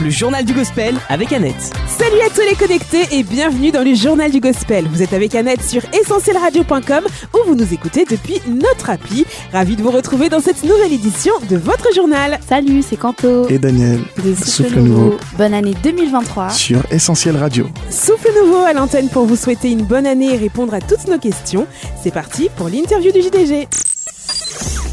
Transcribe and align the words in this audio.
Le 0.00 0.10
journal 0.10 0.44
du 0.44 0.52
gospel 0.52 0.94
avec 1.08 1.32
Annette. 1.32 1.72
Salut 1.86 2.20
à 2.26 2.30
tous 2.30 2.42
les 2.48 2.54
connectés 2.54 3.04
et 3.12 3.22
bienvenue 3.22 3.70
dans 3.70 3.82
le 3.82 3.94
journal 3.94 4.30
du 4.30 4.40
gospel. 4.40 4.86
Vous 4.88 5.02
êtes 5.02 5.12
avec 5.12 5.34
Annette 5.34 5.62
sur 5.62 5.82
essentielradio.com 5.94 7.04
où 7.34 7.38
vous 7.46 7.54
nous 7.54 7.72
écoutez 7.72 8.04
depuis 8.04 8.40
notre 8.46 8.90
appli. 8.90 9.24
Ravi 9.52 9.76
de 9.76 9.82
vous 9.82 9.90
retrouver 9.90 10.28
dans 10.28 10.40
cette 10.40 10.62
nouvelle 10.62 10.92
édition 10.92 11.32
de 11.48 11.56
votre 11.56 11.92
journal. 11.94 12.38
Salut, 12.48 12.82
c'est 12.82 12.96
Kanto. 12.96 13.48
et 13.48 13.58
Daniel 13.58 14.00
de 14.24 14.34
Souffle 14.34 14.80
Nouveau. 14.80 15.16
Bonne 15.36 15.54
année 15.54 15.74
2023. 15.82 16.50
sur 16.50 16.80
Essentiel 16.90 17.36
Radio. 17.36 17.66
Souffle 17.90 18.30
nouveau 18.42 18.62
à 18.64 18.72
l'antenne 18.72 19.08
pour 19.08 19.24
vous 19.26 19.36
souhaiter 19.36 19.70
une 19.70 19.82
bonne 19.84 20.06
année 20.06 20.34
et 20.34 20.38
répondre 20.38 20.74
à 20.74 20.80
toutes 20.80 21.06
nos 21.08 21.18
questions. 21.18 21.66
C'est 22.02 22.12
parti 22.12 22.50
pour 22.56 22.68
l'interview 22.68 23.10
du 23.12 23.22
JDG. 23.22 23.68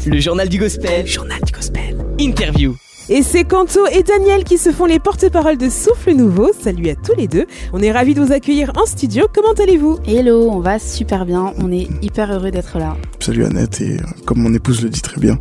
Le 0.06 0.20
journal 0.20 0.48
du 0.48 0.58
gospel. 0.58 1.06
Journal 1.06 1.40
du 1.44 1.52
gospel. 1.52 1.85
Interview. 2.18 2.74
Et 3.08 3.22
c'est 3.22 3.44
Kanto 3.44 3.86
et 3.92 4.02
Daniel 4.02 4.42
qui 4.42 4.58
se 4.58 4.72
font 4.72 4.86
les 4.86 4.98
porte-paroles 4.98 5.58
de 5.58 5.68
Souffle 5.68 6.12
Nouveau. 6.14 6.50
Salut 6.58 6.88
à 6.88 6.94
tous 6.96 7.14
les 7.16 7.28
deux. 7.28 7.46
On 7.72 7.80
est 7.80 7.92
ravis 7.92 8.14
de 8.14 8.20
vous 8.20 8.32
accueillir 8.32 8.72
en 8.76 8.84
studio. 8.86 9.26
Comment 9.32 9.52
allez-vous? 9.52 9.98
Hello, 10.06 10.48
on 10.50 10.58
va 10.60 10.78
super 10.80 11.24
bien. 11.24 11.52
On 11.58 11.70
est 11.70 11.86
hyper 12.02 12.32
heureux 12.32 12.50
d'être 12.50 12.78
là. 12.78 12.96
Salut 13.20 13.44
Annette 13.44 13.80
et 13.80 13.94
euh, 13.98 14.04
comme 14.24 14.38
mon 14.38 14.52
épouse 14.54 14.82
le 14.82 14.88
dit 14.88 15.02
très 15.02 15.20
bien, 15.20 15.38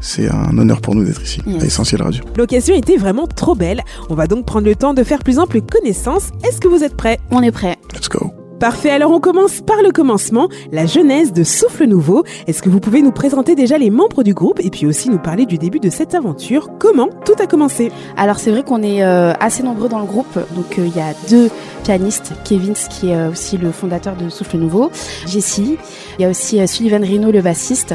c'est 0.00 0.28
un 0.28 0.56
honneur 0.58 0.80
pour 0.80 0.94
nous 0.96 1.04
d'être 1.04 1.22
ici 1.22 1.40
Yes. 1.46 1.62
à 1.62 1.66
Essentiel 1.66 2.02
Radio. 2.02 2.24
L'occasion 2.36 2.74
était 2.74 2.96
vraiment 2.96 3.26
trop 3.28 3.54
belle. 3.54 3.82
On 4.10 4.14
va 4.14 4.26
donc 4.26 4.44
prendre 4.44 4.66
le 4.66 4.74
temps 4.74 4.94
de 4.94 5.04
faire 5.04 5.20
plus 5.22 5.38
ample 5.38 5.60
connaissance. 5.60 6.30
Est-ce 6.42 6.60
que 6.60 6.68
vous 6.68 6.82
êtes 6.82 6.96
prêts? 6.96 7.20
On 7.30 7.42
est 7.42 7.52
prêt. 7.52 7.76
Let's 7.94 8.08
go. 8.08 8.32
Parfait, 8.64 8.88
alors 8.88 9.10
on 9.10 9.20
commence 9.20 9.60
par 9.60 9.82
le 9.82 9.90
commencement, 9.90 10.48
la 10.72 10.86
genèse 10.86 11.34
de 11.34 11.44
Souffle 11.44 11.84
Nouveau. 11.84 12.24
Est-ce 12.46 12.62
que 12.62 12.70
vous 12.70 12.80
pouvez 12.80 13.02
nous 13.02 13.12
présenter 13.12 13.54
déjà 13.54 13.76
les 13.76 13.90
membres 13.90 14.22
du 14.22 14.32
groupe 14.32 14.58
et 14.58 14.70
puis 14.70 14.86
aussi 14.86 15.10
nous 15.10 15.18
parler 15.18 15.44
du 15.44 15.58
début 15.58 15.80
de 15.80 15.90
cette 15.90 16.14
aventure? 16.14 16.70
Comment 16.78 17.10
tout 17.26 17.34
a 17.40 17.46
commencé? 17.46 17.92
Alors 18.16 18.38
c'est 18.38 18.50
vrai 18.50 18.62
qu'on 18.62 18.82
est 18.82 19.04
euh, 19.04 19.34
assez 19.38 19.62
nombreux 19.62 19.90
dans 19.90 19.98
le 19.98 20.06
groupe. 20.06 20.38
Donc 20.56 20.78
euh, 20.78 20.86
il 20.86 20.96
y 20.96 21.00
a 21.00 21.12
deux 21.28 21.50
pianistes, 21.82 22.32
Kevin 22.46 22.72
qui 22.72 23.10
est 23.10 23.16
euh, 23.16 23.32
aussi 23.32 23.58
le 23.58 23.70
fondateur 23.70 24.16
de 24.16 24.30
Souffle 24.30 24.56
Nouveau, 24.56 24.90
Jessie. 25.26 25.76
Il 26.18 26.22
y 26.22 26.24
a 26.24 26.30
aussi 26.30 26.58
euh, 26.58 26.66
Sullivan 26.66 27.02
Rino 27.02 27.30
le 27.30 27.42
bassiste. 27.42 27.94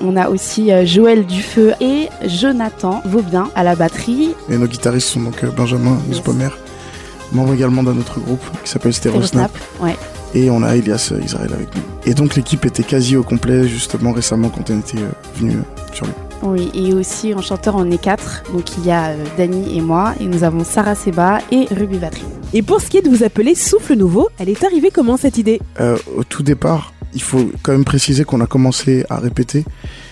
On 0.00 0.16
a 0.16 0.28
aussi 0.28 0.70
euh, 0.70 0.86
Joël 0.86 1.26
Dufeu 1.26 1.72
et 1.80 2.08
Jonathan 2.24 3.02
Vaubien 3.04 3.48
à 3.56 3.64
la 3.64 3.74
batterie. 3.74 4.30
Et 4.48 4.58
nos 4.58 4.68
guitaristes 4.68 5.08
sont 5.08 5.22
donc 5.22 5.42
euh, 5.42 5.50
Benjamin 5.50 5.98
Yes. 6.08 6.22
Membre 7.34 7.54
également 7.54 7.82
d'un 7.82 7.96
autre 7.98 8.20
groupe 8.20 8.42
qui 8.62 8.70
s'appelle 8.70 8.94
Stereo 8.94 9.22
Snap. 9.22 9.50
Ouais. 9.80 9.96
Et 10.34 10.50
on 10.50 10.62
a 10.62 10.74
Elias 10.76 11.10
euh, 11.12 11.20
Israël 11.24 11.50
avec 11.52 11.74
nous. 11.74 11.82
Et 12.06 12.14
donc 12.14 12.34
l'équipe 12.34 12.64
était 12.64 12.82
quasi 12.82 13.16
au 13.16 13.22
complet 13.22 13.68
justement 13.68 14.12
récemment 14.12 14.48
quand 14.48 14.70
on 14.70 14.80
était 14.80 14.98
euh, 14.98 15.10
venu 15.36 15.52
euh, 15.52 15.92
sur 15.92 16.06
lui. 16.06 16.12
Oui, 16.42 16.70
et 16.74 16.92
aussi 16.92 17.32
en 17.34 17.40
chanteur 17.40 17.76
on 17.76 17.90
est 17.90 17.98
quatre. 17.98 18.42
Donc 18.52 18.76
il 18.78 18.86
y 18.86 18.90
a 18.90 19.10
euh, 19.10 19.24
Dany 19.36 19.78
et 19.78 19.80
moi. 19.80 20.14
Et 20.20 20.24
nous 20.26 20.42
avons 20.44 20.64
Sarah 20.64 20.94
Seba 20.94 21.38
et 21.50 21.66
Ruby 21.70 21.98
Vatry. 21.98 22.24
Et 22.52 22.62
pour 22.62 22.80
ce 22.80 22.88
qui 22.88 22.98
est 22.98 23.02
de 23.02 23.08
vous 23.08 23.24
appeler 23.24 23.54
Souffle 23.54 23.94
Nouveau, 23.94 24.28
elle 24.38 24.48
est 24.48 24.62
arrivée 24.64 24.90
comment 24.90 25.16
cette 25.16 25.38
idée? 25.38 25.60
Euh, 25.80 25.96
au 26.16 26.24
tout 26.24 26.42
départ, 26.42 26.92
il 27.14 27.22
faut 27.22 27.50
quand 27.62 27.72
même 27.72 27.84
préciser 27.84 28.24
qu'on 28.24 28.40
a 28.40 28.46
commencé 28.46 29.04
à 29.08 29.18
répéter 29.18 29.64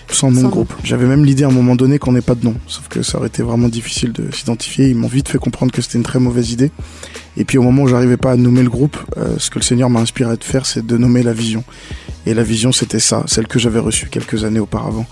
sans 0.09 0.31
nom 0.31 0.43
de 0.43 0.47
groupe. 0.47 0.73
J'avais 0.83 1.05
même 1.05 1.25
l'idée 1.25 1.43
à 1.43 1.47
un 1.47 1.51
moment 1.51 1.75
donné 1.75 1.99
qu'on 1.99 2.11
n'ait 2.11 2.21
pas 2.21 2.35
de 2.35 2.45
nom, 2.45 2.55
sauf 2.67 2.87
que 2.87 3.01
ça 3.01 3.17
aurait 3.17 3.27
été 3.27 3.43
vraiment 3.43 3.69
difficile 3.69 4.11
de 4.11 4.31
s'identifier. 4.31 4.89
Ils 4.89 4.95
m'ont 4.95 5.07
vite 5.07 5.29
fait 5.29 5.37
comprendre 5.37 5.71
que 5.71 5.81
c'était 5.81 5.97
une 5.97 6.03
très 6.03 6.19
mauvaise 6.19 6.51
idée. 6.51 6.71
Et 7.37 7.45
puis 7.45 7.57
au 7.57 7.63
moment 7.63 7.83
où 7.83 7.87
j'arrivais 7.87 8.17
pas 8.17 8.31
à 8.31 8.35
nommer 8.35 8.63
le 8.63 8.69
groupe, 8.69 8.97
euh, 9.17 9.35
ce 9.37 9.49
que 9.49 9.59
le 9.59 9.63
Seigneur 9.63 9.89
m'a 9.89 9.99
inspiré 9.99 10.37
de 10.37 10.43
faire, 10.43 10.65
c'est 10.65 10.85
de 10.85 10.97
nommer 10.97 11.23
la 11.23 11.33
vision. 11.33 11.63
Et 12.25 12.33
la 12.33 12.43
vision, 12.43 12.71
c'était 12.71 12.99
ça, 12.99 13.23
celle 13.27 13.47
que 13.47 13.59
j'avais 13.59 13.79
reçue 13.79 14.07
quelques 14.07 14.43
années 14.43 14.59
auparavant. 14.59 15.05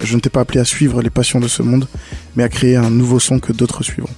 Je 0.00 0.14
n'étais 0.14 0.30
pas 0.30 0.40
appelé 0.40 0.60
à 0.60 0.64
suivre 0.64 1.02
les 1.02 1.10
passions 1.10 1.40
de 1.40 1.48
ce 1.48 1.62
monde, 1.62 1.86
mais 2.36 2.42
à 2.42 2.48
créer 2.48 2.76
un 2.76 2.90
nouveau 2.90 3.20
son 3.20 3.38
que 3.38 3.52
d'autres 3.52 3.82
suivront. 3.82 4.12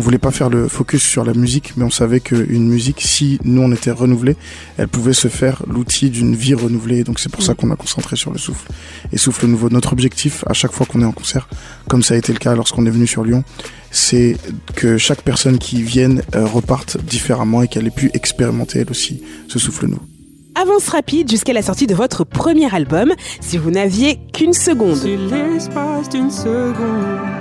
On 0.00 0.02
voulait 0.02 0.16
pas 0.16 0.30
faire 0.30 0.48
le 0.48 0.66
focus 0.66 1.02
sur 1.02 1.24
la 1.24 1.34
musique, 1.34 1.74
mais 1.76 1.84
on 1.84 1.90
savait 1.90 2.20
qu'une 2.20 2.66
musique, 2.66 3.02
si 3.02 3.38
nous 3.44 3.60
on 3.60 3.70
était 3.70 3.90
renouvelés, 3.90 4.34
elle 4.78 4.88
pouvait 4.88 5.12
se 5.12 5.28
faire 5.28 5.62
l'outil 5.68 6.08
d'une 6.08 6.34
vie 6.34 6.54
renouvelée. 6.54 7.04
Donc 7.04 7.20
c'est 7.20 7.28
pour 7.30 7.42
ça 7.42 7.52
qu'on 7.52 7.70
a 7.70 7.76
concentré 7.76 8.16
sur 8.16 8.32
le 8.32 8.38
souffle. 8.38 8.66
Et 9.12 9.18
souffle 9.18 9.46
nouveau. 9.46 9.68
Notre 9.68 9.92
objectif, 9.92 10.42
à 10.46 10.54
chaque 10.54 10.72
fois 10.72 10.86
qu'on 10.86 11.02
est 11.02 11.04
en 11.04 11.12
concert, 11.12 11.50
comme 11.86 12.02
ça 12.02 12.14
a 12.14 12.16
été 12.16 12.32
le 12.32 12.38
cas 12.38 12.54
lorsqu'on 12.54 12.86
est 12.86 12.90
venu 12.90 13.06
sur 13.06 13.24
Lyon, 13.24 13.44
c'est 13.90 14.38
que 14.74 14.96
chaque 14.96 15.20
personne 15.20 15.58
qui 15.58 15.82
vienne 15.82 16.22
euh, 16.34 16.46
reparte 16.46 16.96
différemment 17.04 17.60
et 17.60 17.68
qu'elle 17.68 17.86
ait 17.86 17.90
pu 17.90 18.10
expérimenter 18.14 18.78
elle 18.78 18.90
aussi 18.90 19.22
ce 19.48 19.58
souffle 19.58 19.84
nouveau. 19.86 20.06
Avance 20.54 20.88
rapide 20.88 21.30
jusqu'à 21.30 21.52
la 21.52 21.60
sortie 21.60 21.86
de 21.86 21.94
votre 21.94 22.24
premier 22.24 22.74
album. 22.74 23.12
Si 23.40 23.58
vous 23.58 23.70
n'aviez 23.70 24.18
qu'une 24.32 24.54
seconde 24.54 24.98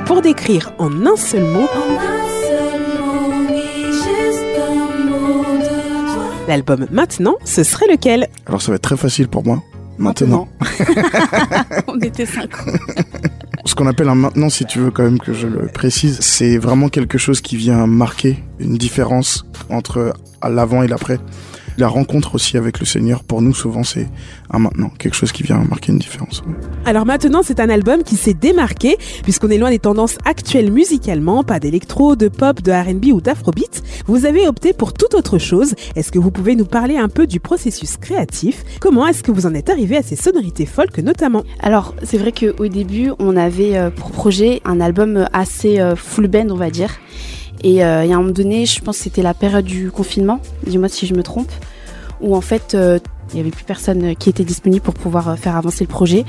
pour 0.05 0.21
décrire 0.21 0.73
en 0.77 1.05
un 1.05 1.15
seul 1.15 1.43
mot 1.43 1.67
l'album 6.49 6.87
maintenant, 6.91 7.35
ce 7.45 7.63
serait 7.63 7.87
lequel? 7.87 8.27
Alors 8.47 8.61
ça 8.61 8.71
va 8.71 8.75
être 8.75 8.81
très 8.81 8.97
facile 8.97 9.29
pour 9.29 9.45
moi. 9.45 9.63
Maintenant. 9.97 10.47
on 11.87 11.99
était 11.99 12.25
cinq. 12.25 12.49
Ce 13.65 13.75
qu'on 13.75 13.85
appelle 13.85 14.07
un 14.09 14.15
maintenant, 14.15 14.49
si 14.49 14.65
tu 14.65 14.79
veux 14.79 14.91
quand 14.91 15.03
même 15.03 15.19
que 15.19 15.33
je 15.33 15.45
le 15.45 15.67
précise, 15.67 16.19
c'est 16.21 16.57
vraiment 16.57 16.89
quelque 16.89 17.17
chose 17.17 17.41
qui 17.41 17.55
vient 17.57 17.85
marquer 17.85 18.43
une 18.59 18.77
différence 18.77 19.45
entre 19.69 20.13
à 20.41 20.49
l'avant 20.49 20.81
et 20.83 20.87
l'après. 20.87 21.19
La 21.79 21.87
rencontre 21.87 22.35
aussi 22.35 22.57
avec 22.57 22.81
le 22.81 22.85
Seigneur, 22.85 23.23
pour 23.23 23.41
nous, 23.41 23.53
souvent, 23.53 23.83
c'est 23.83 24.09
un 24.51 24.59
maintenant, 24.59 24.91
quelque 24.99 25.13
chose 25.13 25.31
qui 25.31 25.43
vient 25.43 25.59
marquer 25.59 25.93
une 25.93 25.97
différence. 25.97 26.43
Alors 26.83 27.05
maintenant, 27.05 27.39
c'est 27.41 27.61
un 27.61 27.69
album 27.69 28.03
qui 28.03 28.17
s'est 28.17 28.33
démarqué 28.33 28.97
puisqu'on 29.23 29.49
est 29.49 29.57
loin 29.57 29.69
des 29.69 29.79
tendances 29.79 30.17
actuelles 30.25 30.73
musicalement, 30.73 31.41
pas 31.45 31.61
d'électro, 31.61 32.17
de 32.17 32.27
pop, 32.27 32.61
de 32.61 32.73
R&B 32.73 33.13
ou 33.13 33.21
d'afrobeat. 33.21 33.81
Vous 34.07 34.25
avez 34.25 34.45
opté 34.45 34.73
pour 34.73 34.91
toute 34.91 35.13
autre 35.13 35.37
chose. 35.37 35.73
Est-ce 35.95 36.11
que 36.11 36.19
vous 36.19 36.31
pouvez 36.31 36.57
nous 36.57 36.65
parler 36.65 36.97
un 36.97 37.07
peu 37.07 37.25
du 37.25 37.39
processus 37.39 37.95
créatif? 37.95 38.65
Comment 38.81 39.07
est-ce 39.07 39.23
que 39.23 39.31
vous 39.31 39.45
en 39.45 39.53
êtes 39.53 39.69
arrivé 39.69 39.95
à 39.95 40.03
ces 40.03 40.17
sonorités 40.17 40.65
folk 40.65 40.97
notamment? 40.97 41.45
Alors, 41.61 41.95
c'est 42.03 42.17
vrai 42.17 42.33
qu'au 42.33 42.67
début, 42.67 43.11
on 43.19 43.37
avait 43.37 43.77
euh, 43.77 43.89
pour 43.89 44.11
projet 44.11 44.61
un 44.65 44.81
album 44.81 45.29
assez 45.31 45.79
euh, 45.79 45.95
full 45.95 46.27
band, 46.27 46.49
on 46.49 46.57
va 46.57 46.71
dire. 46.71 46.91
Et 47.63 47.83
euh, 47.83 48.05
y 48.05 48.13
a 48.13 48.15
un 48.15 48.19
moment 48.19 48.31
donné, 48.31 48.65
je 48.65 48.81
pense 48.81 48.97
que 48.97 49.03
c'était 49.03 49.21
la 49.21 49.33
période 49.33 49.65
du 49.65 49.91
confinement, 49.91 50.39
dis-moi 50.65 50.89
si 50.89 51.07
je 51.07 51.13
me 51.13 51.23
trompe, 51.23 51.51
où 52.21 52.35
en 52.35 52.41
fait, 52.41 52.73
euh, 52.73 52.99
il 53.31 53.35
n'y 53.35 53.41
avait 53.41 53.51
plus 53.51 53.63
personne 53.63 54.15
qui 54.15 54.29
était 54.29 54.43
disponible 54.43 54.81
pour 54.81 54.93
pouvoir 54.93 55.29
euh, 55.29 55.35
faire 55.35 55.55
avancer 55.55 55.83
le 55.83 55.89
projet. 55.89 56.25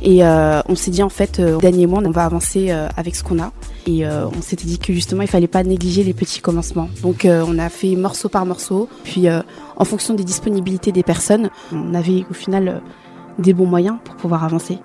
Et 0.00 0.24
euh, 0.24 0.60
on 0.68 0.76
s'est 0.76 0.90
dit, 0.90 1.02
en 1.02 1.08
fait, 1.08 1.40
euh, 1.40 1.58
Dany 1.58 1.82
et 1.82 1.86
moi, 1.86 2.00
on 2.04 2.10
va 2.10 2.24
avancer 2.24 2.70
euh, 2.70 2.88
avec 2.96 3.16
ce 3.16 3.24
qu'on 3.24 3.40
a. 3.40 3.52
Et 3.86 4.06
euh, 4.06 4.26
on 4.28 4.42
s'était 4.42 4.66
dit 4.66 4.78
que 4.78 4.92
justement, 4.92 5.22
il 5.22 5.28
fallait 5.28 5.48
pas 5.48 5.64
négliger 5.64 6.04
les 6.04 6.14
petits 6.14 6.40
commencements. 6.40 6.88
Donc, 7.02 7.24
euh, 7.24 7.44
on 7.46 7.58
a 7.58 7.68
fait 7.68 7.96
morceau 7.96 8.28
par 8.28 8.46
morceau. 8.46 8.88
Puis, 9.02 9.28
euh, 9.28 9.40
en 9.76 9.84
fonction 9.84 10.14
des 10.14 10.24
disponibilités 10.24 10.92
des 10.92 11.02
personnes, 11.02 11.50
on 11.72 11.94
avait 11.94 12.24
au 12.30 12.34
final 12.34 12.68
euh, 12.68 12.78
des 13.38 13.52
bons 13.52 13.66
moyens 13.66 13.96
pour 14.04 14.14
pouvoir 14.14 14.44
avancer. 14.44 14.78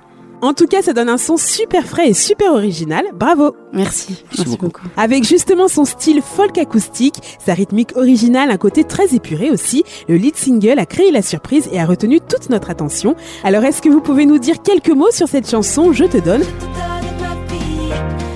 En 0.43 0.53
tout 0.53 0.67
cas, 0.67 0.81
ça 0.81 0.91
donne 0.91 1.07
un 1.07 1.17
son 1.17 1.37
super 1.37 1.85
frais 1.85 2.09
et 2.09 2.13
super 2.13 2.51
original. 2.51 3.05
Bravo 3.13 3.55
Merci. 3.71 4.25
Merci, 4.25 4.43
beaucoup. 4.43 4.65
beaucoup. 4.65 4.87
Avec 4.97 5.23
justement 5.23 5.69
son 5.69 5.85
style 5.85 6.21
folk 6.21 6.57
acoustique, 6.57 7.15
sa 7.39 7.53
rythmique 7.53 7.95
originale, 7.95 8.51
un 8.51 8.57
côté 8.57 8.83
très 8.83 9.15
épuré 9.15 9.51
aussi, 9.51 9.85
le 10.09 10.17
lead 10.17 10.35
single 10.35 10.79
a 10.79 10.85
créé 10.85 11.11
la 11.11 11.21
surprise 11.21 11.69
et 11.71 11.79
a 11.79 11.85
retenu 11.85 12.19
toute 12.19 12.49
notre 12.49 12.69
attention. 12.69 13.15
Alors 13.45 13.63
est-ce 13.63 13.81
que 13.81 13.87
vous 13.87 14.01
pouvez 14.01 14.25
nous 14.25 14.37
dire 14.37 14.61
quelques 14.61 14.89
mots 14.89 15.11
sur 15.11 15.29
cette 15.29 15.49
chanson 15.49 15.93
Je 15.93 16.03
te 16.03 16.17
donne 16.17 16.43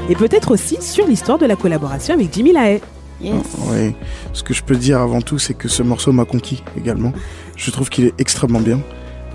Et 0.07 0.15
peut-être 0.15 0.51
aussi 0.51 0.77
sur 0.81 1.05
l'histoire 1.05 1.37
de 1.37 1.45
la 1.45 1.57
collaboration 1.57 2.13
avec 2.13 2.33
Jimmy 2.33 2.53
Lahaye. 2.53 2.79
Yes. 3.19 3.33
Oui. 3.69 3.93
Ce 4.31 4.43
que 4.43 4.53
je 4.53 4.63
peux 4.63 4.77
dire 4.77 5.01
avant 5.01 5.19
tout, 5.19 5.39
c'est 5.39 5.55
que 5.55 5.67
ce 5.67 5.83
morceau 5.83 6.13
m'a 6.13 6.23
conquis 6.23 6.63
également. 6.77 7.11
Je 7.57 7.69
trouve 7.69 7.89
qu'il 7.89 8.05
est 8.05 8.13
extrêmement 8.17 8.61
bien 8.61 8.79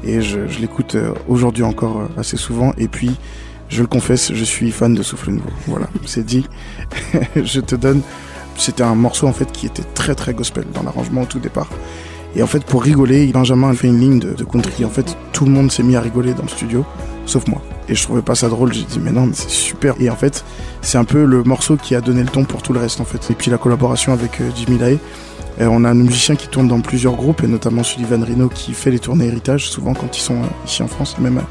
et 0.05 0.21
je, 0.21 0.39
l'écoute 0.61 0.95
euh, 0.95 1.13
aujourd'hui 1.29 1.63
encore 1.63 2.01
euh, 2.01 2.21
assez 2.21 2.37
souvent. 2.37 2.73
Et 2.79 2.89
puis, 2.89 3.17
je 3.69 3.81
le 3.81 3.87
confesse, 3.87 4.33
je 4.33 4.45
suis 4.45 4.71
fan 4.71 4.95
de 4.95 5.03
Souffle 5.03 5.31
Nouveau. 5.31 5.51
Voilà, 5.67 5.87
c'est 6.07 6.25
dit. 6.25 6.47
je 7.37 7.61
te 7.61 7.75
donne. 7.75 8.03
C'était 8.57 8.83
un 8.83 8.95
morceau 8.95 9.27
en 9.27 9.33
fait 9.33 9.51
qui 9.51 9.67
était 9.67 9.85
très 9.95 10.15
très 10.15 10.35
gospel 10.35 10.65
dans 10.75 10.83
l'arrangement 10.83 11.23
au 11.23 11.27
tout 11.27 11.39
départ. 11.39 11.71
Et 12.35 12.43
en 12.43 12.47
fait, 12.47 12.65
pour 12.65 12.83
rigoler, 12.83 13.27
Benjamin 13.27 13.71
a 13.71 13.75
fait 13.75 13.89
une 13.89 14.01
ligne 14.01 14.19
de, 14.19 14.33
de 14.33 14.45
country. 14.45 14.85
En 14.85 14.91
fait, 14.91 15.17
tout 15.33 15.45
le 15.45 15.51
monde 15.51 15.71
s'est 15.71 15.83
mis 15.83 15.97
à 15.97 16.01
rigoler 16.01 16.35
dans 16.35 16.43
le 16.43 16.49
studio, 16.49 16.85
sauf 17.27 17.47
moi. 17.47 17.61
Et 17.89 17.95
je 17.95 18.03
trouvais 18.03 18.23
pas 18.23 18.35
ça 18.35 18.49
drôle. 18.49 18.73
J'ai 18.73 18.85
dit, 18.85 19.01
mais 19.01 19.13
non, 19.13 19.27
mais 19.27 19.35
c'est 19.35 19.51
super. 19.51 19.95
Et 20.01 20.09
en 20.09 20.17
fait, 20.17 20.45
c'est 20.81 20.99
un 20.99 21.05
peu 21.05 21.25
le 21.25 21.43
morceau 21.43 21.77
qui 21.77 21.95
a 21.95 22.01
donné 22.01 22.23
le 22.23 22.29
ton 22.29 22.45
pour 22.45 22.63
tout 22.63 22.73
le 22.73 22.81
reste, 22.81 23.01
en 23.01 23.05
fait. 23.05 23.31
Et 23.31 23.35
puis 23.35 23.51
la 23.51 23.59
collaboration 23.59 24.13
avec 24.13 24.41
euh, 24.41 24.51
Jimmy 24.55 24.79
Lahaye. 24.79 24.99
Euh, 25.61 25.69
on 25.71 25.85
a 25.85 25.91
un 25.91 25.95
musicien 25.95 26.35
qui 26.35 26.49
tourne 26.49 26.69
dans 26.69 26.81
plusieurs 26.81 27.15
groupes, 27.15 27.45
et 27.45 27.47
notamment 27.47 27.83
Sullivan 27.83 28.23
Rino 28.23 28.49
qui 28.49 28.73
fait 28.73 28.91
les 28.91 28.99
tournées 28.99 29.27
héritage, 29.27 29.69
souvent 29.69 29.93
quand 29.93 30.17
ils 30.17 30.23
sont 30.23 30.37
euh, 30.37 30.67
ici 30.67 30.83
en 30.83 30.89
France, 30.89 31.19
même 31.19 31.43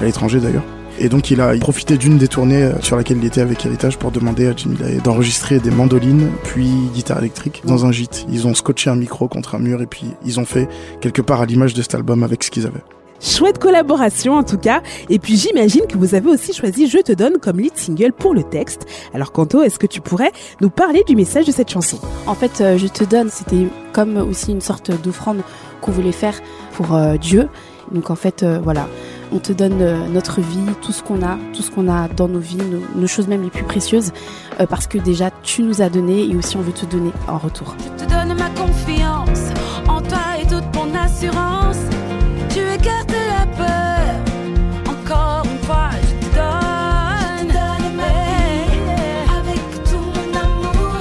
à 0.00 0.04
l'étranger 0.04 0.40
d'ailleurs. 0.40 0.64
Et 0.98 1.08
donc 1.08 1.30
il 1.30 1.40
a 1.40 1.56
profité 1.58 1.96
d'une 1.96 2.18
des 2.18 2.28
tournées 2.28 2.62
euh, 2.62 2.80
sur 2.80 2.96
laquelle 2.96 3.18
il 3.18 3.24
était 3.24 3.40
avec 3.40 3.64
Héritage 3.64 3.96
pour 3.96 4.10
demander 4.10 4.46
à 4.48 4.52
Jimmy 4.54 4.76
Lahaye 4.76 5.00
d'enregistrer 5.00 5.58
des 5.58 5.70
mandolines, 5.70 6.30
puis 6.44 6.68
guitare 6.94 7.18
électrique 7.18 7.62
dans 7.64 7.86
un 7.86 7.92
gîte. 7.92 8.26
Ils 8.30 8.46
ont 8.46 8.54
scotché 8.54 8.90
un 8.90 8.96
micro 8.96 9.28
contre 9.28 9.54
un 9.54 9.58
mur 9.58 9.80
et 9.80 9.86
puis 9.86 10.06
ils 10.24 10.40
ont 10.40 10.44
fait 10.44 10.68
quelque 11.00 11.22
part 11.22 11.40
à 11.40 11.46
l'image 11.46 11.74
de 11.74 11.82
cet 11.82 11.94
album 11.94 12.22
avec 12.22 12.44
ce 12.44 12.50
qu'ils 12.50 12.66
avaient. 12.66 12.82
Chouette 13.20 13.58
collaboration 13.58 14.34
en 14.34 14.42
tout 14.42 14.56
cas. 14.56 14.82
Et 15.10 15.18
puis 15.18 15.36
j'imagine 15.36 15.86
que 15.86 15.98
vous 15.98 16.14
avez 16.14 16.30
aussi 16.30 16.54
choisi 16.54 16.88
Je 16.88 16.98
te 16.98 17.12
donne 17.12 17.34
comme 17.38 17.60
lead 17.60 17.76
single 17.76 18.12
pour 18.12 18.34
le 18.34 18.42
texte. 18.42 18.86
Alors 19.12 19.32
Kanto, 19.32 19.62
est-ce 19.62 19.78
que 19.78 19.86
tu 19.86 20.00
pourrais 20.00 20.32
nous 20.60 20.70
parler 20.70 21.04
du 21.06 21.16
message 21.16 21.46
de 21.46 21.52
cette 21.52 21.70
chanson? 21.70 21.98
En 22.26 22.34
fait, 22.34 22.60
euh, 22.60 22.78
Je 22.78 22.86
te 22.86 23.04
donne, 23.04 23.28
c'était 23.28 23.66
comme 23.92 24.16
aussi 24.16 24.52
une 24.52 24.62
sorte 24.62 24.90
d'offrande 25.02 25.42
qu'on 25.82 25.92
voulait 25.92 26.12
faire 26.12 26.34
pour 26.72 26.94
euh, 26.94 27.16
Dieu. 27.16 27.48
Donc 27.92 28.10
en 28.10 28.14
fait, 28.14 28.44
voilà, 28.62 28.88
on 29.32 29.38
te 29.38 29.52
donne 29.52 29.78
notre 30.12 30.40
vie, 30.40 30.58
tout 30.82 30.92
ce 30.92 31.02
qu'on 31.02 31.22
a, 31.22 31.38
tout 31.52 31.62
ce 31.62 31.70
qu'on 31.70 31.88
a 31.88 32.08
dans 32.08 32.28
nos 32.28 32.38
vies, 32.38 32.58
nos, 32.96 33.06
choses 33.06 33.28
même 33.28 33.42
les 33.42 33.50
plus 33.50 33.64
précieuses, 33.64 34.12
parce 34.68 34.86
que 34.86 34.98
déjà 34.98 35.30
tu 35.42 35.62
nous 35.62 35.82
as 35.82 35.88
donné 35.88 36.24
et 36.24 36.36
aussi 36.36 36.56
on 36.56 36.60
veut 36.60 36.72
te 36.72 36.86
donner 36.86 37.12
en 37.28 37.38
retour. 37.38 37.74
Je 37.98 38.04
te 38.04 38.10
donne 38.10 38.36
ma 38.36 38.50
confiance 38.50 39.50
en 39.88 40.00
toi 40.00 40.18
et 40.40 40.46
toute 40.46 40.64
mon 40.74 40.94
assurance. 40.94 41.78
Tu 42.50 42.60
écartes 42.60 43.12
la 43.12 43.46
peur. 43.56 44.14
Encore 44.86 45.44
une 45.44 45.58
fois, 45.64 45.90
je 46.02 46.26
te 46.26 46.34
donne. 46.34 47.56
Avec 49.38 49.60
tout 49.84 49.98
mon 49.98 50.38
amour, 50.38 50.96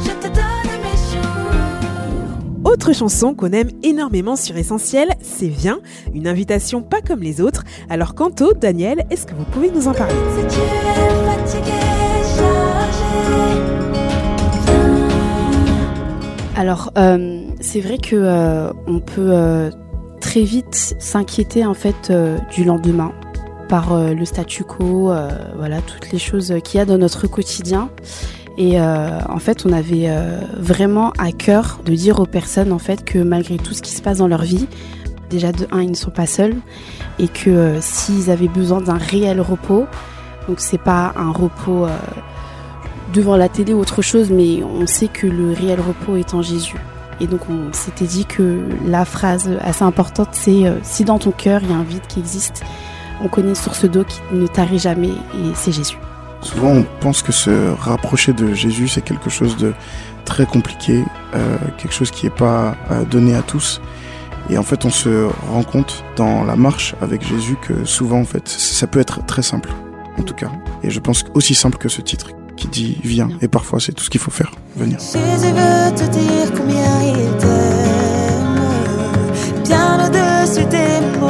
je 0.00 0.10
te 0.10 0.28
donne 0.28 0.72
mes 0.82 0.96
jours. 1.12 2.72
Autre 2.72 2.92
chanson 2.92 3.34
qu'on 3.34 3.52
aime 3.52 3.70
énormément 3.82 4.36
sur 4.36 4.56
Essentiel, 4.56 5.13
c'est 5.34 5.48
Viens, 5.48 5.80
une 6.14 6.28
invitation 6.28 6.80
pas 6.80 7.00
comme 7.00 7.20
les 7.20 7.40
autres. 7.40 7.64
Alors 7.90 8.14
Kanto, 8.14 8.52
Daniel, 8.54 9.04
est-ce 9.10 9.26
que 9.26 9.34
vous 9.34 9.44
pouvez 9.44 9.70
nous 9.70 9.88
en 9.88 9.92
parler? 9.92 10.14
Si 10.36 10.42
tu 10.46 10.60
es 10.60 10.68
fatigué, 11.26 11.72
chargé. 12.36 13.04
Alors, 16.56 16.92
euh, 16.96 17.42
c'est 17.60 17.80
vrai 17.80 17.98
que 17.98 18.14
euh, 18.14 18.70
on 18.86 19.00
peut 19.00 19.32
euh, 19.32 19.70
très 20.20 20.42
vite 20.42 20.94
s'inquiéter 21.00 21.66
en 21.66 21.74
fait 21.74 22.10
euh, 22.10 22.38
du 22.54 22.62
lendemain 22.62 23.10
par 23.68 23.92
euh, 23.92 24.14
le 24.14 24.24
statu 24.24 24.62
quo, 24.62 25.10
euh, 25.10 25.28
voilà 25.56 25.80
toutes 25.80 26.12
les 26.12 26.18
choses 26.18 26.54
qu'il 26.62 26.78
y 26.78 26.80
a 26.80 26.84
dans 26.84 26.98
notre 26.98 27.26
quotidien. 27.26 27.90
Et 28.56 28.80
euh, 28.80 29.18
en 29.28 29.40
fait, 29.40 29.66
on 29.66 29.72
avait 29.72 30.08
euh, 30.08 30.38
vraiment 30.56 31.12
à 31.18 31.32
cœur 31.32 31.80
de 31.84 31.92
dire 31.92 32.20
aux 32.20 32.26
personnes 32.26 32.72
en 32.72 32.78
fait 32.78 33.04
que 33.04 33.18
malgré 33.18 33.56
tout 33.56 33.74
ce 33.74 33.82
qui 33.82 33.90
se 33.90 34.00
passe 34.00 34.18
dans 34.18 34.28
leur 34.28 34.42
vie, 34.42 34.68
déjà 35.28 35.52
de 35.52 35.66
un, 35.70 35.82
ils 35.82 35.90
ne 35.90 35.96
sont 35.96 36.10
pas 36.10 36.26
seuls 36.26 36.56
et 37.18 37.28
que 37.28 37.50
euh, 37.50 37.80
s'ils 37.80 38.30
avaient 38.30 38.48
besoin 38.48 38.80
d'un 38.80 38.98
réel 38.98 39.40
repos, 39.40 39.86
donc 40.48 40.60
c'est 40.60 40.78
pas 40.78 41.12
un 41.16 41.30
repos 41.30 41.86
euh, 41.86 41.96
devant 43.12 43.36
la 43.36 43.48
télé 43.48 43.74
ou 43.74 43.80
autre 43.80 44.02
chose, 44.02 44.30
mais 44.30 44.62
on 44.62 44.86
sait 44.86 45.08
que 45.08 45.26
le 45.26 45.52
réel 45.52 45.80
repos 45.80 46.16
est 46.16 46.34
en 46.34 46.42
Jésus. 46.42 46.76
Et 47.20 47.26
donc 47.26 47.40
on 47.48 47.72
s'était 47.72 48.06
dit 48.06 48.24
que 48.24 48.60
la 48.86 49.04
phrase 49.04 49.50
assez 49.60 49.84
importante, 49.84 50.30
c'est 50.32 50.66
euh, 50.66 50.78
si 50.82 51.04
dans 51.04 51.18
ton 51.18 51.30
cœur 51.30 51.60
il 51.62 51.70
y 51.70 51.72
a 51.72 51.76
un 51.76 51.84
vide 51.84 52.06
qui 52.08 52.18
existe, 52.18 52.64
on 53.22 53.28
connaît 53.28 53.50
une 53.50 53.54
source 53.54 53.84
d'eau 53.84 54.04
qui 54.04 54.20
ne 54.32 54.46
tarit 54.46 54.80
jamais 54.80 55.08
et 55.08 55.54
c'est 55.54 55.72
Jésus. 55.72 55.98
Souvent, 56.40 56.72
on 56.72 56.84
pense 57.00 57.22
que 57.22 57.32
se 57.32 57.70
rapprocher 57.80 58.34
de 58.34 58.52
Jésus, 58.52 58.88
c'est 58.88 59.00
quelque 59.00 59.30
chose 59.30 59.56
de 59.56 59.72
très 60.26 60.44
compliqué, 60.44 61.02
quelque 61.78 61.94
chose 61.94 62.10
qui 62.10 62.26
n'est 62.26 62.32
pas 62.32 62.76
donné 63.10 63.34
à 63.34 63.40
tous. 63.40 63.80
Et 64.50 64.58
en 64.58 64.62
fait, 64.62 64.84
on 64.84 64.90
se 64.90 65.28
rend 65.50 65.62
compte 65.62 66.04
dans 66.16 66.44
la 66.44 66.56
marche 66.56 66.94
avec 67.00 67.26
Jésus 67.26 67.56
que 67.60 67.84
souvent, 67.84 68.20
en 68.20 68.24
fait, 68.24 68.46
ça 68.48 68.86
peut 68.86 69.00
être 69.00 69.24
très 69.26 69.42
simple, 69.42 69.70
en 70.18 70.22
tout 70.22 70.34
cas. 70.34 70.50
Et 70.82 70.90
je 70.90 71.00
pense 71.00 71.24
aussi 71.34 71.54
simple 71.54 71.78
que 71.78 71.88
ce 71.88 72.02
titre 72.02 72.30
qui 72.56 72.68
dit 72.68 72.98
viens. 73.02 73.28
Et 73.40 73.48
parfois, 73.48 73.80
c'est 73.80 73.92
tout 73.92 74.04
ce 74.04 74.10
qu'il 74.10 74.20
faut 74.20 74.30
faire, 74.30 74.52
venir. 74.76 74.98
Jésus 75.00 75.52
veut 75.52 75.94
te 75.96 76.10
dire 76.10 76.52
combien 76.56 77.02
il 77.02 77.36
t'aime, 77.38 78.60
au-dessus 80.06 80.66
des 80.66 81.18
mots. 81.18 81.23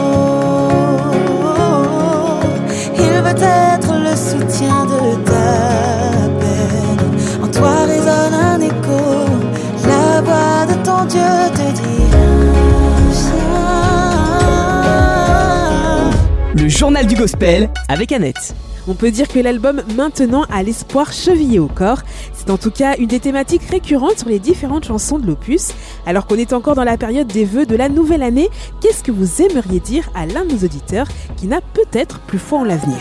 Journal 16.74 17.06
du 17.06 17.14
gospel 17.14 17.70
avec 17.88 18.10
Annette. 18.10 18.54
On 18.88 18.94
peut 18.94 19.12
dire 19.12 19.28
que 19.28 19.38
l'album 19.38 19.82
Maintenant 19.96 20.44
a 20.52 20.62
l'espoir 20.62 21.12
chevillé 21.12 21.60
au 21.60 21.68
corps. 21.68 22.02
C'est 22.34 22.50
en 22.50 22.58
tout 22.58 22.72
cas 22.72 22.96
une 22.98 23.06
des 23.06 23.20
thématiques 23.20 23.62
récurrentes 23.70 24.18
sur 24.18 24.28
les 24.28 24.40
différentes 24.40 24.84
chansons 24.84 25.18
de 25.18 25.26
l'opus. 25.26 25.72
Alors 26.04 26.26
qu'on 26.26 26.34
est 26.34 26.52
encore 26.52 26.74
dans 26.74 26.84
la 26.84 26.96
période 26.96 27.28
des 27.28 27.44
vœux 27.44 27.64
de 27.64 27.76
la 27.76 27.88
nouvelle 27.88 28.24
année, 28.24 28.48
qu'est-ce 28.80 29.04
que 29.04 29.12
vous 29.12 29.40
aimeriez 29.40 29.78
dire 29.78 30.10
à 30.14 30.26
l'un 30.26 30.44
de 30.44 30.52
nos 30.52 30.64
auditeurs 30.64 31.06
qui 31.36 31.46
n'a 31.46 31.60
peut-être 31.60 32.18
plus 32.20 32.40
foi 32.40 32.58
en 32.58 32.64
l'avenir? 32.64 32.98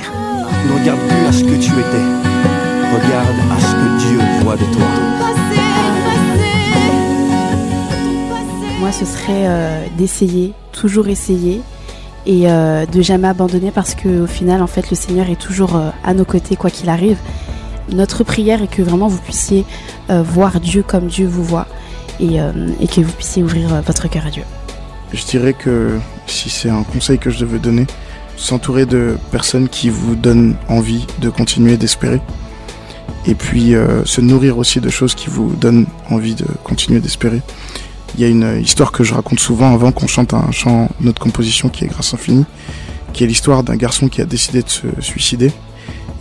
Ne 0.68 0.80
regarde 0.80 1.00
plus 1.00 1.26
à 1.26 1.31
ce 1.31 1.44
que 1.44 1.56
tu 1.56 1.72
étais. 1.72 2.06
Regarde 2.94 3.36
à 3.52 3.60
ce 3.60 3.72
que 3.74 4.08
Dieu 4.08 4.19
voit 4.44 4.56
de 4.56 4.66
toi. 4.66 4.86
Moi, 8.80 8.92
ce 8.92 9.06
serait 9.06 9.48
euh, 9.48 9.86
d'essayer, 9.98 10.54
toujours 10.72 11.08
essayer 11.08 11.62
et 12.25 12.50
euh, 12.50 12.86
de 12.86 13.02
jamais 13.02 13.28
abandonner 13.28 13.72
parce 13.72 13.96
que 13.96 14.24
au 14.24 14.28
final, 14.28 14.62
en 14.62 14.68
fait, 14.68 14.90
le 14.90 14.96
Seigneur 14.96 15.30
est 15.30 15.40
toujours 15.40 15.75
euh, 15.75 15.90
à 16.04 16.14
nos 16.14 16.25
côtés 16.25 16.56
quoi 16.56 16.70
qu'il 16.70 16.90
arrive. 16.90 17.18
Notre 17.92 18.24
prière 18.24 18.62
est 18.62 18.68
que 18.68 18.81
vraiment 18.81 19.08
vous 19.08 19.20
puissiez 19.20 19.66
euh, 20.10 20.24
voir 20.24 20.60
Dieu 20.60 20.84
comme 20.84 21.08
Dieu 21.08 21.28
vous 21.28 21.44
voit 21.44 21.68
et, 22.20 22.38
que 22.88 23.02
vous 23.02 23.12
puissiez 23.12 23.44
ouvrir 23.44 23.81
votre 23.86 24.08
cœur 24.08 24.25
à 24.28 24.30
Dieu. 24.30 24.44
Je 25.12 25.25
dirais 25.25 25.54
que 25.54 26.00
si 26.25 26.50
c'est 26.50 26.70
un 26.70 26.84
conseil 26.84 27.20
que 27.20 27.30
je 27.30 27.40
devais 27.40 27.60
donner, 27.60 27.86
s'entourer 28.38 28.86
de 28.86 29.18
personnes 29.31 29.68
qui 29.68 29.90
vous 29.90 30.16
donnent 30.16 30.56
envie 30.69 31.06
de 31.19 31.30
continuer 31.30 31.76
d'espérer. 31.76 32.22
Et 33.26 33.36
puis 33.36 33.74
se 34.06 34.22
nourrir 34.22 34.58
aussi 34.58 34.80
de 34.80 34.90
choses 34.90 35.16
qui 35.16 35.28
vous 35.28 35.54
donnent 35.56 35.88
envie 36.10 36.36
de 36.36 36.46
continuer 36.64 37.00
d'espérer. 37.00 37.42
Il 38.15 38.21
y 38.21 38.25
a 38.25 38.27
une 38.27 38.62
histoire 38.62 38.92
que 38.92 39.04
je 39.04 39.13
raconte 39.13 39.39
souvent 39.39 39.74
avant 39.74 39.92
qu'on 39.92 40.06
chante 40.07 40.33
un 40.33 40.51
chant, 40.51 40.89
notre 41.01 41.19
composition 41.19 41.69
qui 41.69 41.83
est 41.83 41.88
Grâce 41.88 42.13
Infinie, 42.13 42.45
qui 43.12 43.24
est 43.24 43.27
l'histoire 43.27 43.63
d'un 43.63 43.75
garçon 43.75 44.07
qui 44.07 44.21
a 44.21 44.25
décidé 44.25 44.62
de 44.62 44.69
se 44.69 44.88
suicider. 45.00 45.51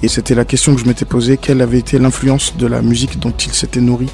Et 0.03 0.09
c'était 0.09 0.35
la 0.35 0.45
question 0.45 0.75
que 0.75 0.81
je 0.81 0.87
m'étais 0.87 1.05
posée, 1.05 1.37
quelle 1.37 1.61
avait 1.61 1.79
été 1.79 1.99
l'influence 1.99 2.57
de 2.57 2.67
la 2.67 2.83
musique 2.83 3.19
dont 3.19 3.31
il 3.31 3.53
s'était 3.53 3.81
nourri, 3.81 4.09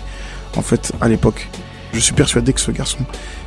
en 0.56 0.62
fait, 0.62 0.92
à 1.00 1.08
l'époque. 1.08 1.48
Je 1.92 2.00
suis 2.00 2.12
persuadé 2.14 2.52
que 2.52 2.60
ce 2.60 2.70
garçon, 2.72 2.98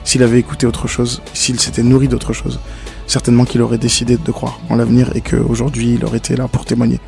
s'il 0.04 0.24
avait 0.24 0.40
écouté 0.40 0.66
autre 0.66 0.88
chose, 0.88 1.22
s'il 1.34 1.60
s'était 1.60 1.84
nourri 1.84 2.08
d'autre 2.08 2.34
chose, 2.34 2.60
certainement 3.08 3.46
qu'il 3.46 3.62
aurait 3.62 3.78
décidé 3.78 4.18
de 4.18 4.32
croire 4.32 4.60
en 4.70 4.76
l'avenir 4.76 5.12
et 5.16 5.22
qu'aujourd'hui 5.22 5.94
il 5.94 6.06
aurait 6.06 6.18
été 6.18 6.36
là 6.36 6.48
pour 6.48 6.66
témoigner. 6.66 7.00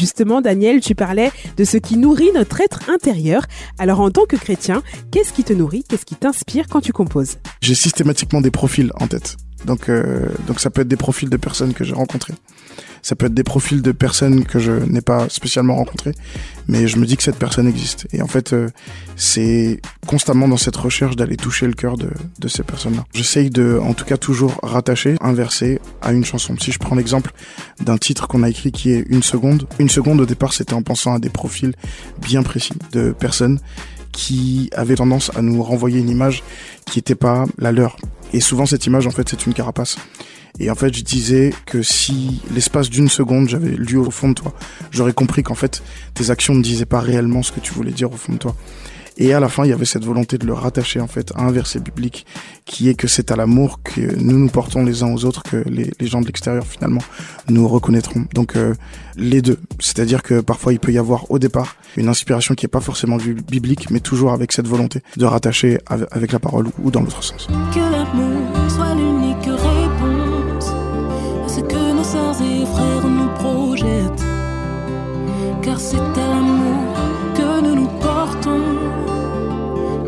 Justement, 0.00 0.40
Daniel, 0.40 0.80
tu 0.80 0.94
parlais 0.94 1.30
de 1.58 1.64
ce 1.64 1.76
qui 1.76 1.98
nourrit 1.98 2.30
notre 2.34 2.62
être 2.62 2.88
intérieur. 2.88 3.42
Alors 3.78 4.00
en 4.00 4.10
tant 4.10 4.24
que 4.24 4.34
chrétien, 4.34 4.82
qu'est-ce 5.10 5.34
qui 5.34 5.44
te 5.44 5.52
nourrit? 5.52 5.84
Qu'est-ce 5.86 6.06
qui 6.06 6.14
t'inspire 6.14 6.68
quand 6.70 6.80
tu 6.80 6.90
composes? 6.90 7.36
J'ai 7.60 7.74
systématiquement 7.74 8.40
des 8.40 8.50
profils 8.50 8.90
en 8.98 9.08
tête. 9.08 9.36
Donc, 9.66 9.90
euh, 9.90 10.30
ça 10.56 10.70
peut 10.70 10.80
être 10.80 10.88
des 10.88 10.96
profils 10.96 11.28
de 11.28 11.36
personnes 11.36 11.74
que 11.74 11.84
j'ai 11.84 11.92
rencontrées. 11.92 12.32
Ça 13.02 13.16
peut 13.16 13.26
être 13.26 13.34
des 13.34 13.44
profils 13.44 13.82
de 13.82 13.92
personnes 13.92 14.44
que 14.44 14.58
je 14.58 14.72
n'ai 14.72 15.00
pas 15.00 15.28
spécialement 15.28 15.76
rencontrées, 15.76 16.14
mais 16.68 16.86
je 16.86 16.96
me 16.98 17.06
dis 17.06 17.16
que 17.16 17.22
cette 17.22 17.38
personne 17.38 17.66
existe. 17.66 18.06
Et 18.12 18.22
en 18.22 18.26
fait, 18.26 18.52
euh, 18.52 18.68
c'est 19.16 19.80
constamment 20.06 20.48
dans 20.48 20.56
cette 20.56 20.76
recherche 20.76 21.16
d'aller 21.16 21.36
toucher 21.36 21.66
le 21.66 21.72
cœur 21.72 21.96
de, 21.96 22.10
de 22.38 22.48
ces 22.48 22.62
personnes-là. 22.62 23.04
J'essaye 23.12 23.50
de, 23.50 23.80
en 23.82 23.94
tout 23.94 24.04
cas, 24.04 24.16
toujours 24.16 24.58
rattacher 24.62 25.16
un 25.20 25.32
verset 25.32 25.80
à 26.02 26.12
une 26.12 26.24
chanson. 26.24 26.56
Si 26.60 26.72
je 26.72 26.78
prends 26.78 26.96
l'exemple 26.96 27.32
d'un 27.80 27.98
titre 27.98 28.28
qu'on 28.28 28.42
a 28.42 28.48
écrit 28.48 28.72
qui 28.72 28.90
est 28.90 29.04
Une 29.08 29.22
seconde, 29.22 29.66
Une 29.78 29.88
seconde 29.88 30.20
au 30.20 30.26
départ, 30.26 30.52
c'était 30.52 30.74
en 30.74 30.82
pensant 30.82 31.14
à 31.14 31.18
des 31.18 31.30
profils 31.30 31.74
bien 32.20 32.42
précis 32.42 32.74
de 32.92 33.12
personnes 33.12 33.60
qui 34.12 34.70
avaient 34.74 34.96
tendance 34.96 35.30
à 35.36 35.42
nous 35.42 35.62
renvoyer 35.62 36.00
une 36.00 36.08
image 36.08 36.42
qui 36.86 36.98
n'était 36.98 37.14
pas 37.14 37.46
la 37.58 37.72
leur. 37.72 37.96
Et 38.32 38.40
souvent, 38.40 38.66
cette 38.66 38.86
image, 38.86 39.06
en 39.06 39.10
fait, 39.10 39.28
c'est 39.28 39.46
une 39.46 39.54
carapace. 39.54 39.96
Et 40.62 40.70
en 40.70 40.74
fait, 40.74 40.94
je 40.94 41.02
disais 41.02 41.52
que 41.66 41.82
si 41.82 42.40
l'espace 42.54 42.90
d'une 42.90 43.08
seconde, 43.08 43.48
j'avais 43.48 43.70
lu 43.70 43.96
au 43.96 44.10
fond 44.10 44.28
de 44.28 44.34
toi, 44.34 44.52
j'aurais 44.90 45.14
compris 45.14 45.42
qu'en 45.42 45.54
fait, 45.54 45.82
tes 46.14 46.30
actions 46.30 46.54
ne 46.54 46.62
disaient 46.62 46.84
pas 46.84 47.00
réellement 47.00 47.42
ce 47.42 47.50
que 47.50 47.60
tu 47.60 47.72
voulais 47.72 47.92
dire 47.92 48.12
au 48.12 48.16
fond 48.16 48.34
de 48.34 48.38
toi. 48.38 48.54
Et 49.16 49.34
à 49.34 49.40
la 49.40 49.48
fin, 49.50 49.64
il 49.64 49.68
y 49.70 49.72
avait 49.72 49.84
cette 49.84 50.04
volonté 50.04 50.38
de 50.38 50.46
le 50.46 50.54
rattacher 50.54 50.98
en 51.00 51.06
fait 51.06 51.30
à 51.34 51.42
un 51.42 51.50
verset 51.50 51.80
biblique 51.80 52.24
qui 52.64 52.88
est 52.88 52.94
que 52.94 53.06
c'est 53.08 53.30
à 53.30 53.36
l'amour 53.36 53.80
que 53.82 54.00
nous 54.16 54.38
nous 54.38 54.48
portons 54.48 54.82
les 54.84 55.02
uns 55.02 55.12
aux 55.12 55.24
autres 55.26 55.42
que 55.42 55.62
les, 55.68 55.90
gens 56.06 56.20
de 56.22 56.26
l'extérieur 56.26 56.66
finalement 56.66 57.02
nous 57.48 57.66
reconnaîtront. 57.68 58.24
Donc 58.34 58.56
euh, 58.56 58.74
les 59.16 59.42
deux, 59.42 59.58
c'est-à-dire 59.78 60.22
que 60.22 60.40
parfois 60.40 60.72
il 60.72 60.78
peut 60.78 60.92
y 60.92 60.96
avoir 60.98 61.30
au 61.30 61.38
départ 61.38 61.76
une 61.98 62.08
inspiration 62.08 62.54
qui 62.54 62.64
est 62.64 62.68
pas 62.68 62.80
forcément 62.80 63.16
bi- 63.16 63.34
biblique, 63.34 63.90
mais 63.90 64.00
toujours 64.00 64.32
avec 64.32 64.52
cette 64.52 64.68
volonté 64.68 65.02
de 65.18 65.24
rattacher 65.26 65.78
ave- 65.86 66.06
avec 66.12 66.32
la 66.32 66.38
parole 66.38 66.68
ou 66.82 66.90
dans 66.90 67.00
l'autre 67.00 67.22
sens. 67.22 67.46
Que 67.74 67.78
l'amour 67.80 68.70
soit 68.70 68.94
sœurs 72.12 72.42
et 72.42 72.66
frères 72.66 73.06
nous 73.06 73.28
projettent. 73.36 74.24
Car 75.62 75.78
c'est 75.78 75.96
à 75.96 76.26
l'amour 76.32 76.94
que 77.36 77.60
nous 77.64 77.74
nous 77.80 77.90
portons 78.00 78.64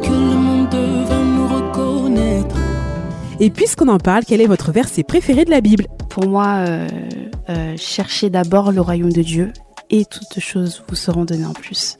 que 0.02 0.10
le 0.10 0.36
monde 0.46 0.74
va 1.10 1.20
nous 1.34 1.48
reconnaître. 1.56 2.56
Et 3.38 3.50
puisqu'on 3.50 3.88
en 3.88 3.98
parle, 3.98 4.24
quel 4.26 4.40
est 4.40 4.46
votre 4.46 4.72
verset 4.72 5.04
préféré 5.04 5.44
de 5.44 5.50
la 5.50 5.60
Bible? 5.60 5.86
Pour 6.08 6.26
moi, 6.26 6.56
euh, 6.58 6.88
euh, 7.48 7.74
cherchez 7.76 8.30
d'abord 8.30 8.72
le 8.72 8.80
royaume 8.80 9.12
de 9.12 9.22
Dieu 9.22 9.52
et 9.90 10.04
toutes 10.04 10.40
choses 10.40 10.82
vous 10.88 10.96
seront 10.96 11.24
données 11.24 11.46
en 11.46 11.52
plus. 11.52 11.96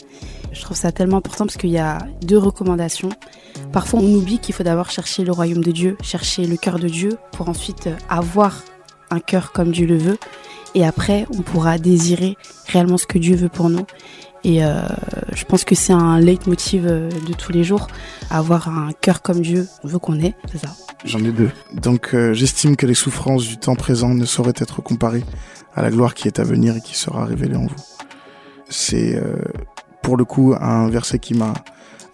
Je 0.53 0.61
trouve 0.63 0.77
ça 0.77 0.91
tellement 0.91 1.19
important 1.19 1.47
parce 1.47 1.57
qu'il 1.57 1.71
y 1.71 1.79
a 1.79 1.99
deux 2.23 2.39
recommandations. 2.39 3.11
Parfois, 3.73 4.01
on 4.01 4.13
oublie 4.15 4.39
qu'il 4.39 4.55
faut 4.55 4.65
d'abord 4.65 4.91
chercher 4.91 5.25
le 5.25 5.33
royaume 5.33 5.63
de 5.63 5.71
Dieu, 5.71 5.97
chercher 6.03 6.47
le 6.47 6.57
cœur 6.57 6.79
de 6.79 6.89
Dieu 6.89 7.19
pour 7.33 7.49
ensuite 7.49 7.87
euh, 7.87 7.97
avoir 8.09 8.63
un 9.13 9.21
cœur 9.21 9.53
comme 9.53 9.71
Dieu 9.71 9.87
le 9.87 9.97
veut. 9.97 10.19
Et 10.75 10.87
après, 10.87 11.27
on 11.31 11.43
pourra 11.43 11.79
désirer 11.79 12.37
réellement 12.67 12.97
ce 12.97 13.07
que 13.07 13.19
Dieu 13.19 13.37
veut 13.37 13.51
pour 13.51 13.69
nous. 13.69 13.87
Et 14.45 14.65
euh, 14.65 14.83
je 15.33 15.45
pense 15.45 15.65
que 15.65 15.75
c'est 15.75 15.93
un 15.93 16.19
leitmotiv 16.19 16.87
euh, 16.87 17.09
de 17.09 17.33
tous 17.33 17.53
les 17.53 17.63
jours, 17.63 17.87
avoir 18.29 18.69
un 18.69 18.91
cœur 19.01 19.23
comme 19.23 19.41
Dieu 19.41 19.69
veut 19.85 20.01
qu'on 20.01 20.19
ait, 20.19 20.35
ça. 20.57 20.75
J'en 21.05 21.21
ai 21.21 21.31
deux. 21.31 21.51
Donc 21.73 22.13
euh, 22.15 22.33
j'estime 22.33 22.75
que 22.75 22.87
les 22.87 22.95
souffrances 22.95 23.47
du 23.47 23.57
temps 23.57 23.77
présent 23.77 24.15
ne 24.15 24.25
sauraient 24.25 24.53
être 24.57 24.83
comparées 24.83 25.23
à 25.77 25.83
la 25.83 25.91
gloire 25.91 26.15
qui 26.15 26.27
est 26.27 26.41
à 26.41 26.45
venir 26.45 26.77
et 26.77 26.81
qui 26.81 26.97
sera 26.99 27.25
révélée 27.25 27.57
en 27.57 27.67
vous. 27.67 27.77
C'est 28.69 29.23
pour 30.03 30.17
le 30.17 30.25
coup 30.25 30.55
un 30.59 30.89
verset 30.89 31.19
qui 31.19 31.35
m'a 31.35 31.53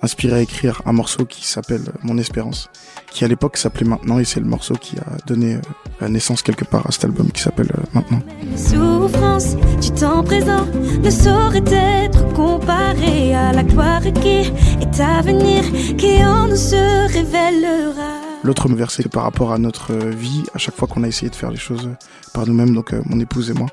inspiré 0.03 0.37
à 0.37 0.41
écrire 0.41 0.83
un 0.87 0.93
morceau 0.93 1.25
qui 1.25 1.47
s'appelle 1.47 1.83
Mon 2.03 2.19
Espérance, 2.19 2.71
qui 3.11 3.25
à 3.25 3.29
l'époque 3.29 3.57
s'appelait 3.57 3.87
Maintenant 3.87 4.19
et 4.19 4.25
c'est 4.25 4.41
le 4.41 4.47
morceau 4.47 4.75
qui 4.75 4.97
a 4.99 5.17
donné 5.27 5.59
euh, 6.03 6.09
naissance 6.09 6.43
quelque 6.43 6.65
part 6.65 6.87
à 6.87 6.93
cet 6.93 7.05
album 7.05 7.31
qui 7.33 7.43
s'appelle 7.43 7.71
euh, 7.77 7.83
Maintenant. 7.93 8.21
Les 8.43 8.57
souffrances 8.57 9.57
du 9.81 9.91
temps 9.93 10.23
présent 10.23 10.67
ne 11.03 11.11
sauraient 11.11 11.63
être 12.05 12.33
comparées 12.35 13.35
à 13.35 13.53
la 13.53 13.63
gloire 13.63 14.03
qui 14.03 14.53
est 14.81 15.01
à 15.01 15.23
venir, 15.23 15.65
qui 15.97 16.25
en 16.25 16.49
nous 16.49 16.57
se 16.57 17.13
révélera. 17.13 18.19
L'autre 18.45 18.69
verset 18.69 19.05
par 19.05 19.25
rapport 19.25 19.53
à 19.53 19.59
notre 19.59 19.93
euh, 19.93 20.11
vie, 20.11 20.45
à 20.55 20.59
chaque 20.59 20.77
fois 20.77 20.87
qu'on 20.87 21.03
a 21.03 21.09
essayé 21.09 21.31
de 21.31 21.37
faire 21.37 21.51
les 21.51 21.57
choses 21.57 21.89
par 22.33 22.47
nous-mêmes, 22.47 22.75
donc 22.75 22.93
mon 23.07 23.19
épouse 23.19 23.51
et 23.51 23.55
moi, 23.55 23.69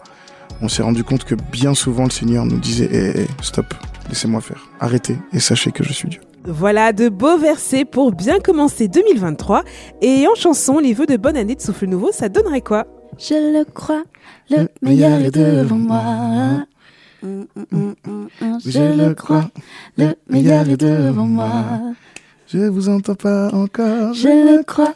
on 0.61 0.69
s'est 0.69 0.83
rendu 0.83 1.03
compte 1.03 1.23
que 1.23 1.35
bien 1.35 1.73
souvent 1.73 2.05
le 2.05 2.09
Seigneur 2.09 2.45
nous 2.45 2.57
disait 2.57 2.89
Eh, 2.91 3.21
eh, 3.21 3.27
stop, 3.41 3.73
laissez-moi 4.09 4.41
faire, 4.41 4.69
arrêtez 4.79 5.17
et 5.33 5.39
sachez 5.39 5.71
que 5.71 5.83
je 5.83 5.93
suis 5.93 6.09
Dieu. 6.09 6.21
Voilà 6.45 6.93
de 6.93 7.09
beaux 7.09 7.37
versets 7.37 7.85
pour 7.85 8.11
bien 8.11 8.39
commencer 8.39 8.87
2023. 8.87 9.63
Et 10.01 10.27
en 10.27 10.35
chanson, 10.35 10.77
les 10.77 10.93
vœux 10.93 11.07
de 11.07 11.17
bonne 11.17 11.37
année 11.37 11.55
de 11.55 11.61
Souffle 11.61 11.87
Nouveau, 11.87 12.11
ça 12.11 12.29
donnerait 12.29 12.61
quoi? 12.61 12.85
Je 13.17 13.33
le 13.33 13.63
crois, 13.65 14.03
le 14.49 14.67
meilleur 14.81 15.19
est 15.21 15.31
devant 15.31 15.77
moi. 15.77 16.65
Hum, 17.23 17.47
hum, 17.71 17.95
hum, 18.05 18.59
Je 18.63 18.79
le 19.07 19.13
crois, 19.15 19.49
le 19.97 20.13
meilleur 20.29 20.69
est 20.69 20.77
devant 20.77 21.25
moi. 21.25 21.53
Je 22.55 22.67
vous 22.69 22.87
entends 22.87 23.15
pas 23.15 23.49
encore. 23.53 24.13
Je 24.13 24.29
le 24.29 24.63
crois, 24.63 24.93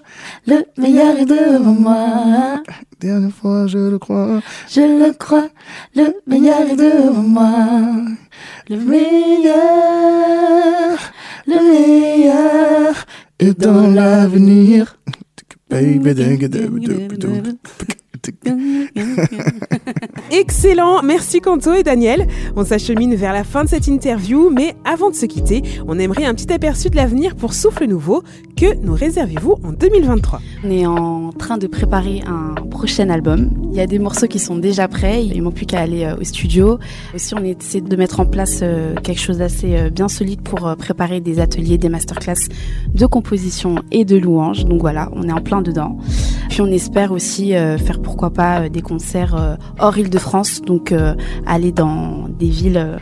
le 0.48 0.64
meilleur 0.78 1.18
est 1.18 1.26
devant 1.26 1.74
moi. 1.74 2.64
Dernière 3.02 3.34
fois, 3.34 3.68
je 3.68 3.78
le 3.78 4.00
crois. 4.00 4.40
Je 4.70 4.80
le 4.80 5.12
crois, 5.12 5.50
le 5.94 6.14
meilleur 6.26 6.62
est 6.62 6.78
devant 6.78 7.22
moi. 7.22 7.52
Le 8.70 8.78
meilleur, 8.78 9.58
le 11.48 11.60
meilleur 11.72 13.06
Et 13.40 13.54
dans 13.54 13.88
l'avenir. 13.92 14.98
Baby, 15.70 16.16
Excellent, 20.32 21.02
merci 21.04 21.42
Kanto 21.42 21.74
et 21.74 21.84
Daniel. 21.84 22.28
On 22.56 22.66
s'achemine 22.66 23.16
vers 23.16 23.34
la 23.34 23.44
fin 23.44 23.64
de 23.64 23.70
cette 23.70 23.88
interview, 23.88 24.50
mais 24.50 24.76
avant 24.86 25.10
de 25.10 25.16
se 25.16 25.26
quitter, 25.26 25.64
on 25.88 26.00
aimerait 26.00 26.26
un 26.26 26.34
petit 26.34 26.52
aperçu 26.52 26.90
de 26.90 26.96
l'avenir 26.96 27.36
pour 27.36 27.54
Souffle 27.54 27.86
Nouveau. 27.86 28.24
Que 28.56 28.76
nous 28.82 28.94
réservez-vous 28.94 29.58
en 29.64 29.72
2023 29.72 30.42
On 30.64 30.72
est 30.72 30.86
en 30.86 31.32
train 31.32 31.58
de 31.58 31.68
préparer 31.68 32.22
un 32.28 32.56
prochain 32.80 33.10
album. 33.10 33.50
Il 33.74 33.78
y 33.78 33.82
a 33.82 33.88
des 33.88 34.00
morceaux 34.00 34.28
qui 34.28 34.40
sont 34.40 34.56
déjà 34.56 34.88
prêts, 34.88 35.26
il 35.26 35.42
manque 35.42 35.56
plus 35.56 35.66
qu'à 35.66 35.82
aller 35.82 36.06
euh, 36.06 36.16
au 36.16 36.24
studio. 36.24 36.80
Aussi, 37.14 37.34
on 37.36 37.44
essaie 37.44 37.82
de 37.82 37.96
mettre 37.98 38.22
en 38.22 38.26
place 38.26 38.62
euh, 38.62 38.96
quelque 38.96 39.20
chose 39.20 39.40
d'assez 39.40 39.76
euh, 39.76 39.90
bien 39.90 40.08
solide 40.08 40.40
pour 40.42 40.74
préparer 40.78 41.20
des 41.20 41.42
ateliers, 41.42 41.78
des 41.78 41.90
masterclass 41.90 42.48
de 42.94 43.06
composition 43.06 43.84
et 43.92 44.06
de 44.06 44.16
louanges. 44.16 44.64
Donc 44.64 44.80
voilà, 44.80 45.10
on 45.12 45.28
est 45.28 45.32
en 45.34 45.42
plein 45.42 45.62
dedans. 45.62 45.98
Puis 46.48 46.62
on 46.62 46.68
espère 46.68 47.12
aussi 47.12 47.50
faire 47.50 48.00
pourquoi 48.02 48.32
pas 48.32 48.70
des 48.70 48.82
concerts 48.82 49.58
hors 49.78 49.98
Île-de-France, 49.98 50.62
donc 50.62 50.94
aller 51.46 51.74
dans 51.74 52.30
des 52.30 52.50
villes 52.50 52.98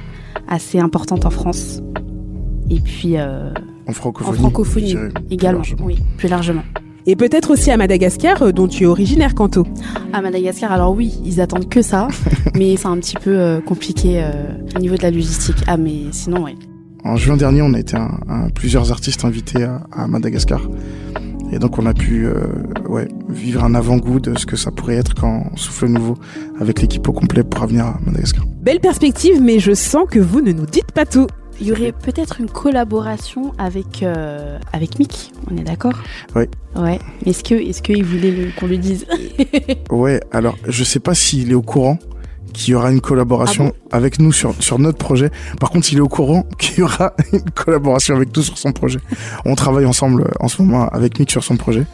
assez 0.47 0.79
importantes 0.79 1.25
en 1.25 1.29
France. 1.29 1.83
Et 2.71 2.79
puis 2.79 3.19
En 3.19 3.51
en 3.87 3.93
francophonie. 3.93 4.37
francophonie 4.39 4.89
je 4.89 4.97
dirais, 4.97 5.13
également, 5.29 5.61
oui, 5.81 5.99
plus 6.17 6.29
largement. 6.29 6.63
Et 7.09 7.15
peut-être 7.15 7.51
aussi 7.51 7.71
à 7.71 7.77
Madagascar, 7.77 8.41
euh, 8.43 8.51
dont 8.51 8.67
tu 8.67 8.83
es 8.83 8.85
originaire 8.85 9.33
Kanto. 9.33 9.65
À 10.11 10.21
Madagascar, 10.21 10.71
alors 10.73 10.93
oui, 10.93 11.17
ils 11.23 11.39
attendent 11.39 11.69
que 11.69 11.81
ça, 11.81 12.09
mais 12.55 12.75
c'est 12.75 12.87
un 12.87 12.97
petit 12.97 13.15
peu 13.15 13.31
euh, 13.39 13.61
compliqué 13.61 14.21
euh, 14.21 14.31
au 14.75 14.79
niveau 14.79 14.95
de 14.97 15.03
la 15.03 15.11
logistique. 15.11 15.55
Ah, 15.67 15.77
mais 15.77 16.01
sinon, 16.11 16.43
oui. 16.43 16.55
En 17.05 17.15
juin 17.15 17.37
dernier, 17.37 17.61
on 17.61 17.73
a 17.73 17.79
été 17.79 17.95
un, 17.95 18.19
un- 18.27 18.49
plusieurs 18.49 18.91
artistes 18.91 19.23
invités 19.23 19.63
à, 19.63 19.87
à 19.93 20.07
Madagascar. 20.07 20.61
Et 21.53 21.59
donc 21.59 21.79
on 21.79 21.85
a 21.85 21.93
pu 21.93 22.25
euh, 22.25 22.33
ouais, 22.89 23.07
vivre 23.29 23.63
un 23.63 23.73
avant-goût 23.73 24.19
de 24.19 24.37
ce 24.37 24.45
que 24.45 24.57
ça 24.57 24.69
pourrait 24.69 24.97
être 24.97 25.15
quand 25.15 25.45
Souffle 25.55 25.87
Nouveau, 25.87 26.15
avec 26.59 26.81
l'équipe 26.81 27.07
au 27.07 27.13
complet, 27.13 27.41
pourra 27.45 27.67
venir 27.67 27.85
à 27.85 27.97
Madagascar. 28.05 28.43
Belle 28.61 28.81
perspective, 28.81 29.41
mais 29.41 29.59
je 29.59 29.71
sens 29.73 30.07
que 30.11 30.19
vous 30.19 30.41
ne 30.41 30.51
nous 30.51 30.65
dites 30.65 30.91
pas 30.91 31.05
tout. 31.05 31.27
Il 31.59 31.67
y 31.67 31.71
aurait 31.71 31.91
peut-être 31.91 32.39
une 32.39 32.49
collaboration 32.49 33.53
avec 33.57 34.03
euh, 34.03 34.59
avec 34.73 34.99
Mick, 34.99 35.31
on 35.49 35.57
est 35.57 35.63
d'accord? 35.63 35.93
Oui. 36.35 36.43
Ouais. 36.75 36.99
Est-ce 37.25 37.43
que 37.43 37.55
est-ce 37.55 37.81
qu'il 37.81 38.03
voulait 38.03 38.51
qu'on 38.59 38.67
le 38.67 38.77
dise? 38.77 39.05
Ouais, 39.89 40.19
alors 40.31 40.57
je 40.67 40.83
sais 40.83 40.99
pas 40.99 41.15
s'il 41.15 41.51
est 41.51 41.55
au 41.55 41.61
courant 41.61 41.97
qu'il 42.53 42.71
y 42.71 42.75
aura 42.75 42.91
une 42.91 43.01
collaboration 43.01 43.71
Ah 43.91 43.97
avec 43.97 44.19
nous 44.19 44.31
sur, 44.31 44.53
sur 44.61 44.79
notre 44.79 44.97
projet. 44.97 45.31
Par 45.59 45.69
contre, 45.69 45.91
il 45.91 45.97
est 45.97 46.01
au 46.01 46.07
courant 46.07 46.43
qu'il 46.57 46.79
y 46.79 46.81
aura 46.81 47.13
une 47.31 47.49
collaboration 47.51 48.15
avec 48.15 48.35
nous 48.35 48.43
sur 48.43 48.57
son 48.57 48.71
projet. 48.71 48.99
On 49.45 49.55
travaille 49.55 49.85
ensemble 49.85 50.23
euh, 50.23 50.31
en 50.39 50.47
ce 50.47 50.61
moment 50.61 50.87
avec 50.89 51.19
Mick 51.19 51.31
sur 51.31 51.43
son 51.43 51.57
projet. 51.57 51.85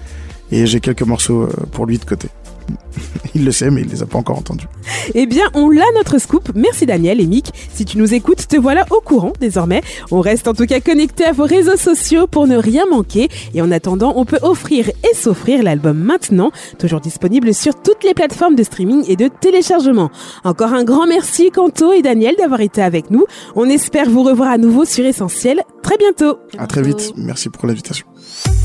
Et 0.52 0.66
j'ai 0.66 0.80
quelques 0.80 1.04
morceaux 1.04 1.44
euh, 1.44 1.54
pour 1.72 1.86
lui 1.86 1.98
de 1.98 2.06
côté. 2.06 2.30
Il 3.36 3.46
le 3.46 3.52
sait, 3.52 3.72
mais 3.72 3.82
il 3.82 3.90
les 3.90 4.04
a 4.04 4.06
pas 4.06 4.20
encore 4.20 4.38
entendus. 4.38 4.68
Eh 5.16 5.26
bien, 5.26 5.46
on 5.56 5.70
l'a 5.70 5.86
notre 5.96 6.20
scoop. 6.20 6.52
Merci 6.54 6.86
Daniel 6.86 7.20
et 7.20 7.26
Mick. 7.26 7.52
Si 7.74 7.84
tu 7.84 7.98
nous 7.98 8.14
écoutes, 8.14 8.48
te 8.48 8.58
voilà 8.58 8.86
au 8.92 9.02
courant 9.02 9.34
désormais. 9.40 9.82
On 10.12 10.22
reste 10.22 10.48
en 10.48 10.54
tout 10.54 10.66
cas 10.66 10.80
connecté 10.80 11.26
à 11.26 11.32
vos 11.32 11.46
réseaux 11.46 11.78
sociaux 11.78 12.28
pour 12.28 12.46
ne 12.46 12.58
rien 12.58 12.86
manquer. 12.86 13.30
Et 13.56 13.62
en 13.62 13.72
attendant, 13.72 14.14
on 14.18 14.26
peut 14.26 14.40
offrir 14.44 14.90
et 14.90 15.16
s'offrir 15.16 15.64
l'album 15.64 15.98
maintenant, 15.98 16.52
toujours 16.78 17.00
disponible 17.00 17.54
sur 17.54 17.74
toutes 17.82 18.04
les 18.04 18.14
plateformes 18.14 18.56
de 18.56 18.64
streaming 18.64 19.04
et 19.08 19.16
de 19.16 19.28
téléchargement. 19.28 20.12
Encore 20.44 20.74
un 20.74 20.84
grand 20.84 21.08
merci 21.08 21.50
Kanto 21.50 21.92
et 21.92 22.02
Daniel 22.02 22.36
d'avoir 22.38 22.62
été 22.62 22.82
avec 22.82 23.10
nous. 23.10 23.26
On 23.56 23.68
espère 23.68 24.10
vous 24.10 24.24
revoir 24.24 24.52
à 24.52 24.58
nouveau 24.58 24.86
sur 24.86 25.06
Essentiel 25.06 25.62
très 25.82 25.98
bientôt. 25.98 26.38
À 26.58 26.68
très 26.68 26.82
vite. 26.82 27.14
Merci 27.18 27.50
pour 27.50 27.68
l'invitation. 27.68 28.06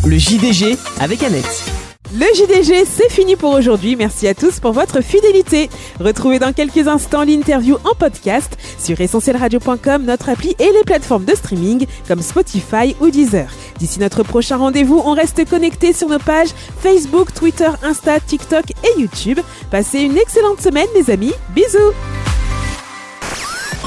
Le 0.07 0.17
JDG 0.19 0.77
avec 1.01 1.23
Annette. 1.23 1.88
Le 2.11 2.25
JDG, 2.35 2.87
c'est 2.87 3.11
fini 3.11 3.37
pour 3.37 3.53
aujourd'hui. 3.53 3.95
Merci 3.95 4.29
à 4.29 4.35
tous 4.35 4.61
pour 4.61 4.73
votre 4.73 5.03
fidélité. 5.03 5.69
Retrouvez 6.01 6.39
dans 6.39 6.55
quelques 6.55 6.89
instants 6.89 7.23
l'interview 7.23 7.77
en 7.85 7.95
podcast 7.95 8.57
sur 8.79 8.99
essentielradio.com, 8.99 10.05
notre 10.05 10.31
appli 10.31 10.57
et 10.59 10.73
les 10.73 10.85
plateformes 10.87 11.27
de 11.27 11.35
streaming 11.35 11.87
comme 12.07 12.23
Spotify 12.23 12.97
ou 13.01 13.11
Deezer. 13.11 13.51
D'ici 13.79 14.01
notre 14.01 14.23
prochain 14.23 14.57
rendez-vous, 14.57 15.03
on 15.05 15.13
reste 15.13 15.47
connecté 15.49 15.93
sur 15.93 16.09
nos 16.09 16.19
pages 16.19 16.49
Facebook, 16.81 17.35
Twitter, 17.35 17.71
Insta, 17.83 18.21
TikTok 18.21 18.65
et 18.71 19.01
YouTube. 19.01 19.41
Passez 19.71 20.01
une 20.01 20.17
excellente 20.17 20.63
semaine 20.63 20.89
les 20.95 21.11
amis. 21.11 21.35
Bisous 21.55 21.93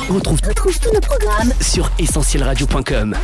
On 0.09 0.13
retrouve, 0.13 0.39
tous 0.41 0.93
nos 0.93 1.01
programmes 1.01 1.53
sur 1.59 1.89
essentielradio.com. 1.97 3.15